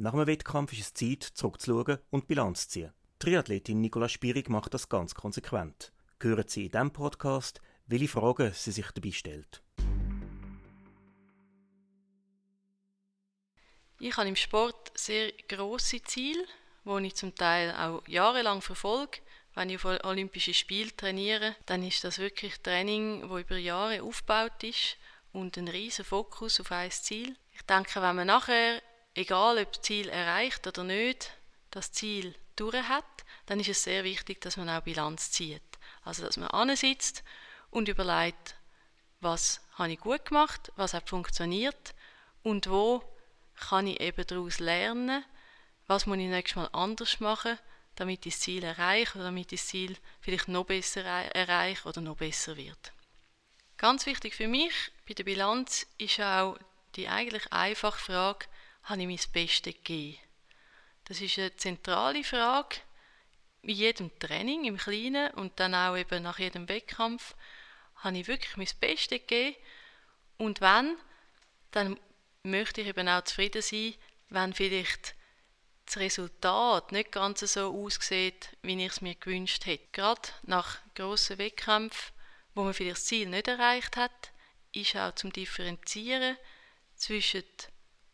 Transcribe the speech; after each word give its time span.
Nach 0.00 0.12
einem 0.12 0.28
Wettkampf 0.28 0.72
ist 0.74 0.80
es 0.80 0.94
Zeit, 0.94 1.24
zurückzuschauen 1.24 1.98
und 2.10 2.28
Bilanz 2.28 2.68
zu 2.68 2.68
ziehen. 2.68 2.92
Triathletin 3.18 3.80
Nicola 3.80 4.08
Spierig 4.08 4.48
macht 4.48 4.72
das 4.72 4.88
ganz 4.88 5.12
konsequent. 5.12 5.90
Hören 6.20 6.46
Sie 6.46 6.66
in 6.66 6.70
diesem 6.70 6.92
Podcast, 6.92 7.60
welche 7.88 8.06
Fragen 8.06 8.52
sie 8.52 8.70
sich 8.70 8.88
dabei 8.92 9.10
stellt. 9.10 9.60
Ich 13.98 14.16
habe 14.16 14.28
im 14.28 14.36
Sport 14.36 14.92
sehr 14.94 15.32
große 15.48 16.00
Ziele, 16.04 16.44
die 16.84 17.06
ich 17.08 17.16
zum 17.16 17.34
Teil 17.34 17.72
auch 17.72 18.06
jahrelang 18.06 18.62
verfolge. 18.62 19.18
Wenn 19.56 19.70
ich 19.70 19.84
auf 19.84 20.04
Olympische 20.04 20.54
Spiele 20.54 20.96
trainiere, 20.96 21.56
dann 21.66 21.82
ist 21.82 22.04
das 22.04 22.20
wirklich 22.20 22.60
Training, 22.60 23.28
wo 23.28 23.38
über 23.38 23.56
Jahre 23.56 24.04
aufgebaut 24.04 24.62
ist 24.62 24.96
und 25.32 25.56
ein 25.56 25.66
riesen 25.66 26.04
Fokus 26.04 26.60
auf 26.60 26.70
ein 26.70 26.88
Ziel. 26.92 27.34
Ich 27.52 27.62
denke, 27.62 28.00
wenn 28.00 28.14
man 28.14 28.28
nachher 28.28 28.80
egal 29.18 29.58
ob 29.58 29.72
das 29.72 29.82
Ziel 29.82 30.08
erreicht 30.08 30.66
oder 30.66 30.84
nicht, 30.84 31.32
das 31.70 31.92
Ziel 31.92 32.34
durch 32.56 32.88
hat, 32.88 33.04
dann 33.46 33.60
ist 33.60 33.68
es 33.68 33.82
sehr 33.82 34.04
wichtig, 34.04 34.40
dass 34.40 34.56
man 34.56 34.70
auch 34.70 34.82
Bilanz 34.82 35.30
zieht. 35.30 35.62
Also 36.02 36.24
dass 36.24 36.36
man 36.36 36.48
ansitzt 36.48 37.24
und 37.70 37.88
überlegt, 37.88 38.56
was 39.20 39.60
habe 39.74 39.92
ich 39.92 40.00
gut 40.00 40.26
gemacht, 40.26 40.72
was 40.76 40.94
hat 40.94 41.08
funktioniert 41.08 41.94
und 42.42 42.70
wo 42.70 43.02
kann 43.56 43.86
ich 43.86 44.00
eben 44.00 44.26
daraus 44.26 44.60
lernen, 44.60 45.24
was 45.86 46.06
muss 46.06 46.18
ich 46.18 46.28
nächstes 46.28 46.56
Mal 46.56 46.68
anders 46.72 47.20
machen, 47.20 47.58
damit 47.96 48.24
ich 48.24 48.34
das 48.34 48.40
Ziel 48.40 48.62
erreiche 48.62 49.16
oder 49.16 49.24
damit 49.24 49.52
ich 49.52 49.60
das 49.60 49.68
Ziel 49.68 49.96
vielleicht 50.20 50.48
noch 50.48 50.64
besser 50.64 51.02
erreiche 51.04 51.88
oder 51.88 52.00
noch 52.00 52.16
besser 52.16 52.56
wird. 52.56 52.92
Ganz 53.76 54.06
wichtig 54.06 54.34
für 54.34 54.48
mich 54.48 54.92
bei 55.06 55.14
der 55.14 55.24
Bilanz 55.24 55.86
ist 55.98 56.20
auch 56.20 56.56
die 56.94 57.08
eigentlich 57.08 57.52
einfache 57.52 57.98
Frage, 57.98 58.46
habe 58.88 59.02
ich 59.02 59.06
mein 59.06 59.32
Bestes 59.32 59.74
gegeben? 59.74 60.18
Das 61.04 61.20
ist 61.20 61.38
eine 61.38 61.56
zentrale 61.56 62.24
Frage 62.24 62.76
in 63.62 63.74
jedem 63.74 64.18
Training 64.18 64.64
im 64.64 64.76
Kleinen 64.76 65.30
und 65.34 65.58
dann 65.60 65.74
auch 65.74 65.96
eben 65.96 66.22
nach 66.22 66.38
jedem 66.38 66.68
Wettkampf. 66.68 67.34
Habe 67.96 68.18
ich 68.18 68.28
wirklich 68.28 68.56
mein 68.56 68.68
Bestes 68.80 69.20
gegeben? 69.20 69.56
Und 70.36 70.60
wenn, 70.60 70.96
dann 71.70 71.98
möchte 72.42 72.80
ich 72.80 72.88
eben 72.88 73.08
auch 73.08 73.24
zufrieden 73.24 73.62
sein, 73.62 73.94
wenn 74.30 74.54
vielleicht 74.54 75.14
das 75.86 75.96
Resultat 75.96 76.92
nicht 76.92 77.12
ganz 77.12 77.40
so 77.40 77.74
aussieht, 77.74 78.50
wie 78.62 78.82
ich 78.84 78.92
es 78.92 79.00
mir 79.00 79.14
gewünscht 79.14 79.66
hätte. 79.66 79.86
Gerade 79.92 80.28
nach 80.42 80.78
grossen 80.94 81.38
Wettkämpfen, 81.38 82.14
wo 82.54 82.62
man 82.62 82.74
vielleicht 82.74 82.98
das 82.98 83.06
Ziel 83.06 83.28
nicht 83.28 83.48
erreicht 83.48 83.96
hat, 83.96 84.32
ist 84.72 84.96
auch 84.96 85.14
zum 85.14 85.32
Differenzieren 85.32 86.36
zwischen 86.94 87.44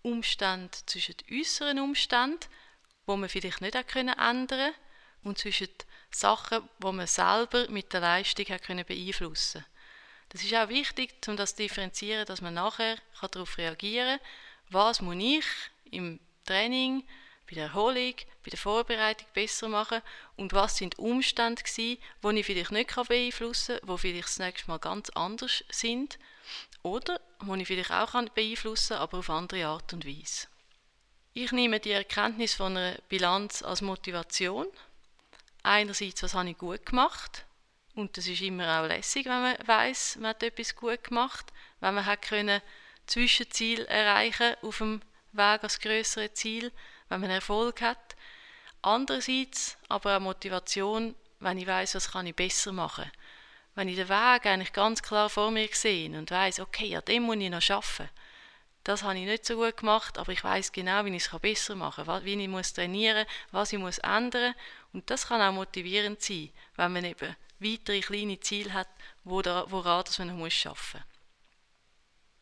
Umstände 0.05 0.77
zwischen 0.87 1.17
äußeren 1.31 1.81
Umständen, 1.81 2.47
wo 3.07 3.17
man 3.17 3.29
vielleicht 3.29 3.61
nicht 3.61 3.75
ändern 3.75 4.17
konnte, 4.17 4.75
und 5.23 5.39
zwischen 5.39 5.69
Sachen, 6.11 6.69
wo 6.79 6.93
man 6.93 7.07
selber 7.07 7.69
mit 7.71 7.93
der 7.93 8.01
Leistung 8.01 8.45
können 8.45 8.85
beeinflussen. 8.85 9.65
Das 10.29 10.45
ist 10.45 10.55
auch 10.55 10.69
wichtig, 10.69 11.15
um 11.27 11.37
das 11.37 11.57
zu 11.57 11.63
differenzieren, 11.63 12.27
dass 12.27 12.41
man 12.41 12.55
nachher 12.55 12.97
darauf 13.31 13.57
reagieren 13.57 14.19
kann, 14.19 14.29
was 14.71 15.01
muss 15.01 15.17
ich 15.19 15.45
im 15.91 16.21
Training, 16.45 17.05
bei 17.49 17.55
der 17.55 17.65
Erholung, 17.67 18.15
bei 18.43 18.51
der 18.51 18.59
Vorbereitung 18.59 19.27
besser 19.35 19.69
machen 19.69 20.03
und 20.37 20.53
was 20.53 20.77
sind 20.77 20.99
Umstände 20.99 21.63
die 21.77 21.99
ich 22.23 22.47
vielleicht 22.47 22.73
nicht 22.73 22.95
beeinflussen 23.09 23.79
kann, 23.79 23.89
die 23.89 23.99
vielleicht 23.99 24.29
das 24.29 24.39
nächste 24.39 24.69
Mal 24.69 24.79
ganz 24.79 25.11
anders 25.11 25.65
sind 25.71 26.19
oder 26.85 27.21
die 27.41 27.61
ich 27.63 27.67
vielleicht 27.67 27.91
auch 27.91 28.13
beeinflussen 28.35 28.95
kann, 28.95 29.03
aber 29.03 29.19
auf 29.19 29.31
andere 29.31 29.67
Art 29.67 29.93
und 29.93 30.07
Weise. 30.07 30.47
Ich 31.33 31.51
nehme 31.51 31.81
die 31.81 31.91
Erkenntnis 31.91 32.55
von 32.55 32.77
einer 32.77 32.97
Bilanz 33.09 33.63
als 33.63 33.83
Motivation. 33.83 34.69
Einerseits, 35.65 36.23
was 36.23 36.35
habe 36.35 36.51
ich 36.51 36.59
gut 36.59 36.87
gemacht? 36.87 37.45
Und 37.95 38.17
das 38.17 38.27
ist 38.27 38.43
immer 38.43 38.81
auch 38.81 38.87
lässig, 38.87 39.27
wenn 39.27 39.43
man 39.43 39.57
weiß, 39.67 40.17
man 40.17 40.31
hat 40.31 40.43
etwas 40.43 40.77
gut 40.77 41.03
gemacht, 41.05 41.53
wenn 41.81 41.95
man 41.95 42.07
hat 42.07 42.23
können 42.23 42.61
Zwischenziel 43.07 43.85
erreichen 43.87 44.57
auf 44.63 44.79
dem 44.79 45.01
Weg 45.33 45.63
als 45.63 45.81
größere 45.81 46.33
Ziel, 46.35 46.71
wenn 47.09 47.21
man 47.21 47.31
Erfolg 47.31 47.81
hat. 47.81 48.17
Andererseits 48.83 49.77
aber 49.89 50.17
auch 50.17 50.21
Motivation, 50.21 51.15
wenn 51.41 51.59
ich 51.59 51.67
weiß, 51.67 51.95
was 51.95 52.13
kann 52.13 52.27
ich 52.27 52.37
besser 52.37 52.73
machen. 52.73 53.11
Wenn 53.75 53.89
ich 53.89 53.97
den 53.97 54.09
Weg 54.09 54.47
eigentlich 54.47 54.73
ganz 54.73 55.03
klar 55.03 55.29
vor 55.29 55.51
mir 55.51 55.69
sehe 55.73 56.17
und 56.17 56.31
weiß, 56.31 56.61
okay, 56.61 56.97
an 56.97 57.05
dem 57.07 57.25
muss 57.25 57.37
ich 57.37 57.51
noch 57.51 57.71
arbeiten. 57.71 58.11
Das 58.85 59.03
habe 59.03 59.19
ich 59.19 59.25
nicht 59.25 59.47
so 59.47 59.57
gut 59.57 59.79
gemacht, 59.79 60.19
aber 60.19 60.31
ich 60.33 60.45
weiß 60.45 60.73
genau, 60.73 61.05
wie 61.07 61.17
ich 61.17 61.27
es 61.27 61.41
besser 61.41 61.75
machen 61.75 62.05
kann, 62.05 62.25
wie 62.25 62.41
ich 62.41 62.49
muss 62.49 62.75
trainieren 62.75 63.27
was 63.51 63.73
ich 63.73 63.79
muss 63.79 63.99
ändern 63.99 64.55
Und 64.93 65.09
das 65.09 65.29
kann 65.29 65.41
auch 65.41 65.53
motivierend 65.53 66.21
sein, 66.21 66.51
wenn 66.77 66.93
man 66.93 67.05
eben 67.05 67.35
weitere 67.61 68.01
kleine 68.01 68.39
Ziele 68.41 68.75
hat, 68.75 68.89
woran 69.25 69.71
man 69.71 70.29
noch 70.29 70.35
muss 70.35 70.67
arbeiten 70.67 70.77
muss. 70.77 71.15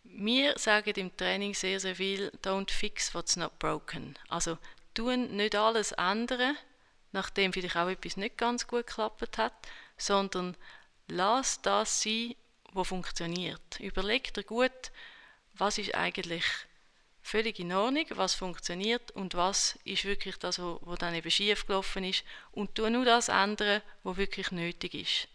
Wir 0.04 0.58
sagen 0.58 0.94
im 0.96 1.16
Training 1.16 1.54
sehr, 1.54 1.78
sehr 1.78 1.94
viel, 1.94 2.32
don't 2.42 2.70
fix 2.70 3.14
what's 3.14 3.36
not 3.36 3.58
broken. 3.58 4.18
Also 4.28 4.58
tun 4.94 5.36
nicht 5.36 5.54
alles 5.54 5.92
ändern, 5.92 6.56
nachdem 7.12 7.52
vielleicht 7.52 7.76
auch 7.76 7.88
etwas 7.88 8.16
nicht 8.16 8.36
ganz 8.36 8.66
gut 8.66 8.86
geklappt 8.86 9.38
hat, 9.38 9.54
sondern 9.96 10.56
lass 11.08 11.60
das 11.62 12.02
sein, 12.02 12.34
was 12.72 12.88
funktioniert. 12.88 13.80
Überleg 13.80 14.32
dir 14.34 14.44
gut, 14.44 14.90
was 15.54 15.78
ist 15.78 15.94
eigentlich 15.94 16.44
völlig 17.22 17.58
in 17.60 17.72
Ordnung, 17.72 18.06
was 18.10 18.34
funktioniert 18.34 19.10
und 19.12 19.34
was 19.34 19.78
ist 19.84 20.04
wirklich 20.04 20.36
das, 20.38 20.58
was 20.58 20.98
dann 20.98 21.14
eben 21.14 21.30
schief 21.30 21.66
gelaufen 21.66 22.04
ist 22.04 22.24
und 22.50 22.74
tu 22.74 22.88
nur 22.88 23.04
das 23.04 23.28
ändern, 23.28 23.82
was 24.02 24.16
wirklich 24.16 24.50
nötig 24.50 24.94
ist. 24.94 25.28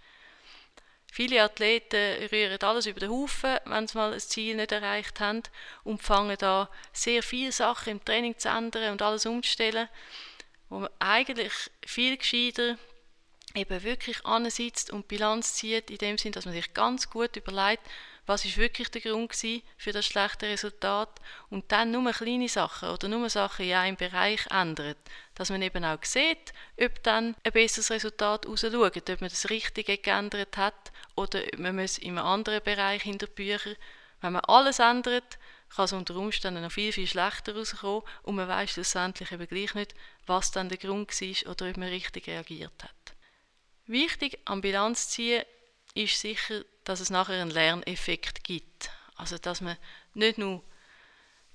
Viele 1.11 1.41
Athleten 1.41 2.27
rühren 2.31 2.61
alles 2.61 2.85
über 2.85 2.99
den 2.99 3.09
Haufen, 3.09 3.57
wenn 3.65 3.87
sie 3.87 3.97
mal 3.97 4.13
ein 4.13 4.19
Ziel 4.19 4.55
nicht 4.55 4.71
erreicht 4.71 5.19
haben 5.19 5.41
und 5.83 6.03
fangen 6.03 6.37
da 6.37 6.69
sehr 6.91 7.23
viele 7.23 7.51
Sachen 7.51 7.91
im 7.91 8.05
Training 8.05 8.37
zu 8.37 8.49
ändern 8.49 8.91
und 8.91 9.01
alles 9.01 9.25
umzustellen, 9.25 9.87
wo 10.69 10.79
man 10.79 10.91
eigentlich 10.99 11.53
viel 11.85 12.17
gescheiter 12.17 12.77
eben 13.57 13.83
wirklich 13.83 14.25
ansitzt 14.25 14.91
und 14.91 15.07
Bilanz 15.07 15.55
zieht, 15.55 15.89
in 15.89 15.97
dem 15.97 16.17
Sinn, 16.17 16.31
dass 16.31 16.45
man 16.45 16.53
sich 16.53 16.73
ganz 16.73 17.09
gut 17.09 17.35
überlegt, 17.35 17.83
was 18.27 18.43
ist 18.43 18.57
wirklich 18.57 18.89
der 18.89 19.01
Grund 19.01 19.33
für 19.77 19.91
das 19.93 20.05
schlechte 20.05 20.47
Resultat 20.47 21.09
und 21.49 21.71
dann 21.71 21.91
nur 21.91 22.11
kleine 22.11 22.49
Sachen 22.49 22.89
oder 22.89 23.07
nur 23.07 23.29
Sachen 23.29 23.65
in 23.65 23.73
einem 23.73 23.95
Bereich 23.95 24.45
ändert, 24.51 24.97
dass 25.33 25.49
man 25.49 25.61
eben 25.61 25.85
auch 25.85 26.03
sieht, 26.03 26.53
ob 26.79 27.01
dann 27.03 27.35
ein 27.43 27.51
besseres 27.53 27.89
Resultat 27.89 28.45
rausschaut, 28.45 29.09
ob 29.09 29.21
man 29.21 29.29
das 29.29 29.49
Richtige 29.49 29.97
geändert 29.97 30.57
hat 30.57 30.91
oder 31.15 31.41
ob 31.41 31.57
man 31.57 31.77
muss 31.77 31.97
in 31.97 32.17
einem 32.17 32.27
anderen 32.27 32.63
Bereich 32.63 33.05
in 33.05 33.17
der 33.17 33.27
Bücher, 33.27 33.75
wenn 34.21 34.33
man 34.33 34.43
alles 34.45 34.79
ändert, 34.79 35.39
kann 35.73 35.85
es 35.85 35.93
unter 35.93 36.15
Umständen 36.15 36.63
noch 36.63 36.71
viel, 36.71 36.91
viel 36.91 37.07
schlechter 37.07 37.55
rauskommen 37.55 38.03
und 38.23 38.35
man 38.35 38.47
weiß 38.47 38.71
schlussendlich 38.71 39.31
eben 39.31 39.47
gleich 39.47 39.73
nicht, 39.73 39.95
was 40.25 40.51
dann 40.51 40.69
der 40.69 40.77
Grund 40.77 41.09
war 41.09 41.51
oder 41.51 41.69
ob 41.69 41.77
man 41.77 41.89
richtig 41.89 42.27
reagiert 42.27 42.83
hat. 42.83 43.16
Wichtig 43.87 44.37
am 44.43 44.59
Bilanz 44.59 45.09
ziehen 45.09 45.43
ist 45.93 46.19
sicher, 46.19 46.63
dass 46.83 46.99
es 46.99 47.09
nachher 47.09 47.41
einen 47.41 47.51
Lerneffekt 47.51 48.43
gibt. 48.43 48.91
Also 49.15 49.37
dass 49.37 49.61
man 49.61 49.77
nicht 50.13 50.37
nur 50.37 50.61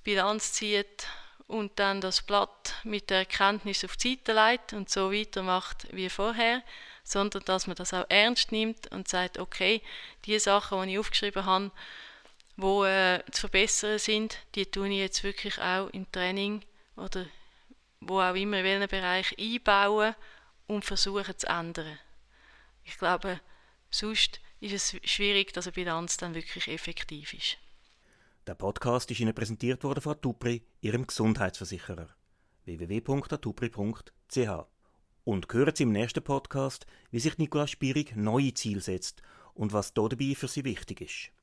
Bilanz 0.03 0.53
zieht 0.53 1.07
und 1.47 1.77
dann 1.77 2.01
das 2.01 2.23
Blatt 2.23 2.75
mit 2.83 3.11
der 3.11 3.19
Erkenntnis 3.19 3.85
auf 3.85 3.95
die 3.97 4.15
Seite 4.15 4.33
leitet 4.33 4.73
und 4.73 4.89
so 4.89 5.11
weitermacht 5.11 5.87
wie 5.91 6.09
vorher, 6.09 6.63
sondern 7.03 7.45
dass 7.45 7.67
man 7.67 7.75
das 7.75 7.93
auch 7.93 8.05
ernst 8.09 8.51
nimmt 8.51 8.87
und 8.91 9.07
sagt, 9.07 9.37
okay, 9.37 9.81
die 10.25 10.39
Sachen, 10.39 10.87
die 10.87 10.93
ich 10.93 10.99
aufgeschrieben 10.99 11.45
habe, 11.45 11.71
wo 12.57 12.83
äh, 12.85 13.23
zu 13.31 13.41
verbessern 13.41 13.99
sind, 13.99 14.37
die 14.55 14.65
tue 14.65 14.89
ich 14.89 14.97
jetzt 14.97 15.23
wirklich 15.23 15.59
auch 15.59 15.89
im 15.89 16.11
Training 16.11 16.63
oder 16.95 17.25
wo 17.99 18.19
auch 18.19 18.35
immer 18.35 18.57
in 18.57 18.63
welchem 18.63 18.87
Bereich 18.87 19.37
einbauen 19.37 20.15
und 20.67 20.85
versuchen 20.85 21.37
zu 21.37 21.47
ändern. 21.47 21.99
Ich 22.83 22.97
glaube, 22.97 23.39
sonst 23.89 24.41
ist 24.59 24.73
es 24.73 24.95
schwierig, 25.09 25.53
dass 25.53 25.67
eine 25.67 25.73
Bilanz 25.73 26.17
dann 26.17 26.35
wirklich 26.35 26.67
effektiv 26.67 27.33
ist. 27.33 27.57
Der 28.47 28.55
Podcast 28.55 29.09
ist 29.11 29.19
Ihnen 29.19 29.33
präsentiert 29.33 29.83
worden 29.83 30.01
von 30.01 30.13
Atupri, 30.13 30.63
Ihrem 30.81 31.07
Gesundheitsversicherer. 31.07 32.09
www.atupri.ch 32.65 34.49
Und 35.23 35.53
hören 35.53 35.75
Sie 35.75 35.83
im 35.83 35.91
nächsten 35.91 36.23
Podcast, 36.23 36.85
wie 37.11 37.19
sich 37.19 37.37
Nicola 37.37 37.67
Spierig 37.67 38.15
neue 38.15 38.53
Ziele 38.53 38.81
setzt 38.81 39.21
und 39.53 39.71
was 39.71 39.93
dabei 39.93 40.35
für 40.35 40.47
sie 40.47 40.65
wichtig 40.65 41.01
ist. 41.01 41.42